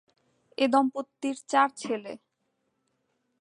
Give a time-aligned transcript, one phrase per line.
[0.57, 2.13] এ দম্পতির চার ছেলে।